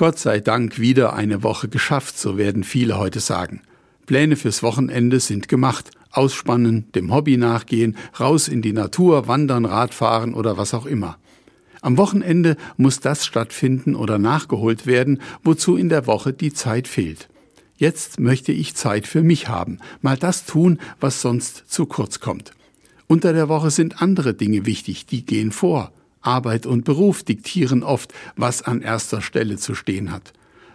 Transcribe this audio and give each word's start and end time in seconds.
Gott 0.00 0.18
sei 0.18 0.40
Dank 0.40 0.78
wieder 0.78 1.12
eine 1.12 1.42
Woche 1.42 1.68
geschafft, 1.68 2.18
so 2.18 2.38
werden 2.38 2.64
viele 2.64 2.96
heute 2.96 3.20
sagen. 3.20 3.60
Pläne 4.06 4.36
fürs 4.36 4.62
Wochenende 4.62 5.20
sind 5.20 5.46
gemacht. 5.46 5.90
Ausspannen, 6.10 6.90
dem 6.94 7.12
Hobby 7.12 7.36
nachgehen, 7.36 7.98
raus 8.18 8.48
in 8.48 8.62
die 8.62 8.72
Natur, 8.72 9.28
wandern, 9.28 9.66
Radfahren 9.66 10.32
oder 10.32 10.56
was 10.56 10.72
auch 10.72 10.86
immer. 10.86 11.18
Am 11.82 11.98
Wochenende 11.98 12.56
muss 12.78 13.00
das 13.00 13.26
stattfinden 13.26 13.94
oder 13.94 14.16
nachgeholt 14.16 14.86
werden, 14.86 15.20
wozu 15.44 15.76
in 15.76 15.90
der 15.90 16.06
Woche 16.06 16.32
die 16.32 16.54
Zeit 16.54 16.88
fehlt. 16.88 17.28
Jetzt 17.76 18.18
möchte 18.18 18.52
ich 18.52 18.74
Zeit 18.74 19.06
für 19.06 19.22
mich 19.22 19.48
haben, 19.48 19.80
mal 20.00 20.16
das 20.16 20.46
tun, 20.46 20.78
was 20.98 21.20
sonst 21.20 21.70
zu 21.70 21.84
kurz 21.84 22.20
kommt. 22.20 22.52
Unter 23.06 23.34
der 23.34 23.50
Woche 23.50 23.70
sind 23.70 24.00
andere 24.00 24.32
Dinge 24.32 24.64
wichtig, 24.64 25.04
die 25.04 25.26
gehen 25.26 25.52
vor. 25.52 25.92
Arbeit 26.20 26.66
und 26.66 26.84
Beruf 26.84 27.22
diktieren 27.22 27.82
oft, 27.82 28.12
was 28.36 28.62
an 28.62 28.82
erster 28.82 29.22
Stelle 29.22 29.56
zu 29.56 29.74
stehen 29.74 30.12
hat. 30.12 30.32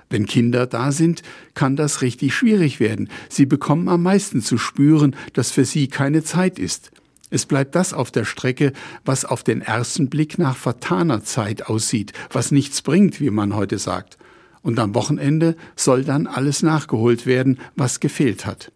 Wenn 0.09 0.25
Kinder 0.25 0.67
da 0.67 0.91
sind, 0.91 1.23
kann 1.55 1.75
das 1.75 2.01
richtig 2.01 2.33
schwierig 2.33 2.79
werden. 2.79 3.09
Sie 3.29 3.45
bekommen 3.45 3.89
am 3.89 4.03
meisten 4.03 4.41
zu 4.41 4.57
spüren, 4.57 5.15
dass 5.33 5.51
für 5.51 5.65
sie 5.65 5.87
keine 5.87 6.23
Zeit 6.23 6.59
ist. 6.59 6.91
Es 7.31 7.45
bleibt 7.45 7.75
das 7.75 7.93
auf 7.93 8.11
der 8.11 8.23
Strecke, 8.23 8.71
was 9.03 9.25
auf 9.25 9.43
den 9.43 9.61
ersten 9.61 10.09
Blick 10.09 10.37
nach 10.37 10.55
vertaner 10.55 11.23
Zeit 11.23 11.67
aussieht, 11.67 12.13
was 12.31 12.51
nichts 12.51 12.81
bringt, 12.81 13.19
wie 13.19 13.31
man 13.31 13.55
heute 13.55 13.79
sagt. 13.79 14.17
Und 14.61 14.79
am 14.79 14.95
Wochenende 14.95 15.55
soll 15.75 16.03
dann 16.03 16.27
alles 16.27 16.63
nachgeholt 16.63 17.25
werden, 17.25 17.59
was 17.75 17.99
gefehlt 17.99 18.45
hat. 18.45 18.71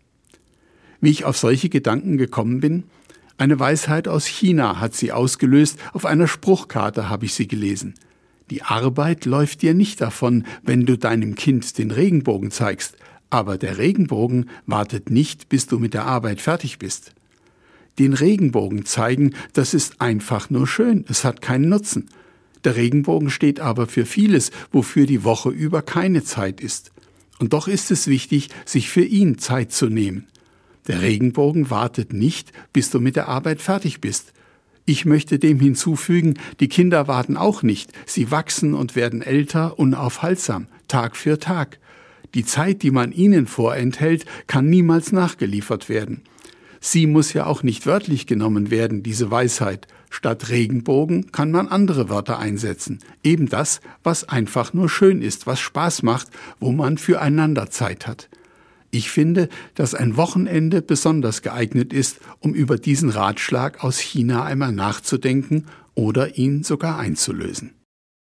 Wie 0.99 1.11
ich 1.11 1.25
auf 1.25 1.37
solche 1.37 1.69
Gedanken 1.69 2.17
gekommen 2.17 2.59
bin? 2.59 2.83
Eine 3.39 3.59
Weisheit 3.59 4.07
aus 4.07 4.27
China 4.27 4.79
hat 4.79 4.93
sie 4.93 5.11
ausgelöst, 5.11 5.79
auf 5.93 6.05
einer 6.05 6.27
Spruchkarte 6.27 7.09
habe 7.09 7.25
ich 7.25 7.33
sie 7.33 7.47
gelesen. 7.47 7.95
Die 8.51 8.61
Arbeit 8.61 9.25
läuft 9.25 9.63
dir 9.63 9.73
nicht 9.73 10.01
davon, 10.01 10.45
wenn 10.61 10.85
du 10.85 10.95
deinem 10.95 11.33
Kind 11.33 11.79
den 11.79 11.89
Regenbogen 11.89 12.51
zeigst, 12.51 12.97
aber 13.31 13.57
der 13.57 13.79
Regenbogen 13.79 14.51
wartet 14.67 15.09
nicht, 15.09 15.49
bis 15.49 15.65
du 15.65 15.79
mit 15.79 15.95
der 15.95 16.05
Arbeit 16.05 16.41
fertig 16.41 16.77
bist 16.77 17.15
den 17.99 18.13
Regenbogen 18.13 18.85
zeigen, 18.85 19.35
das 19.53 19.73
ist 19.73 20.01
einfach 20.01 20.49
nur 20.49 20.67
schön, 20.67 21.05
es 21.07 21.23
hat 21.23 21.41
keinen 21.41 21.69
Nutzen. 21.69 22.09
Der 22.63 22.75
Regenbogen 22.75 23.29
steht 23.29 23.59
aber 23.59 23.87
für 23.87 24.05
vieles, 24.05 24.51
wofür 24.71 25.05
die 25.05 25.23
Woche 25.23 25.49
über 25.49 25.81
keine 25.81 26.23
Zeit 26.23 26.61
ist. 26.61 26.91
Und 27.39 27.53
doch 27.53 27.67
ist 27.67 27.91
es 27.91 28.07
wichtig, 28.07 28.49
sich 28.65 28.89
für 28.89 29.03
ihn 29.03 29.37
Zeit 29.37 29.71
zu 29.71 29.87
nehmen. 29.87 30.27
Der 30.87 31.01
Regenbogen 31.01 31.69
wartet 31.69 32.13
nicht, 32.13 32.51
bis 32.73 32.89
du 32.89 32.99
mit 32.99 33.15
der 33.15 33.27
Arbeit 33.27 33.61
fertig 33.61 34.01
bist. 34.01 34.33
Ich 34.85 35.05
möchte 35.05 35.37
dem 35.37 35.59
hinzufügen, 35.59 36.39
die 36.59 36.67
Kinder 36.67 37.07
warten 37.07 37.37
auch 37.37 37.61
nicht, 37.61 37.91
sie 38.07 38.31
wachsen 38.31 38.73
und 38.73 38.95
werden 38.95 39.21
älter 39.21 39.77
unaufhaltsam, 39.77 40.67
Tag 40.87 41.15
für 41.15 41.37
Tag. 41.37 41.77
Die 42.33 42.45
Zeit, 42.45 42.81
die 42.81 42.91
man 42.91 43.11
ihnen 43.11 43.45
vorenthält, 43.45 44.25
kann 44.47 44.69
niemals 44.69 45.11
nachgeliefert 45.11 45.89
werden. 45.89 46.23
Sie 46.79 47.07
muss 47.07 47.33
ja 47.33 47.45
auch 47.45 47.61
nicht 47.61 47.85
wörtlich 47.85 48.25
genommen 48.25 48.71
werden, 48.71 49.03
diese 49.03 49.29
Weisheit. 49.29 49.87
Statt 50.09 50.49
Regenbogen 50.49 51.31
kann 51.31 51.51
man 51.51 51.67
andere 51.67 52.09
Wörter 52.09 52.39
einsetzen. 52.39 52.99
Eben 53.23 53.47
das, 53.49 53.81
was 54.01 54.27
einfach 54.27 54.73
nur 54.73 54.89
schön 54.89 55.21
ist, 55.21 55.45
was 55.45 55.59
Spaß 55.59 56.03
macht, 56.03 56.29
wo 56.59 56.71
man 56.71 56.97
füreinander 56.97 57.69
Zeit 57.69 58.07
hat. 58.07 58.29
Ich 58.91 59.11
finde, 59.11 59.49
dass 59.75 59.93
ein 59.93 60.17
Wochenende 60.17 60.81
besonders 60.81 61.41
geeignet 61.41 61.93
ist, 61.93 62.19
um 62.39 62.53
über 62.53 62.77
diesen 62.77 63.09
Ratschlag 63.09 63.83
aus 63.83 63.99
China 63.99 64.43
einmal 64.43 64.71
nachzudenken 64.71 65.65
oder 65.93 66.37
ihn 66.37 66.63
sogar 66.63 66.97
einzulösen. 66.97 67.78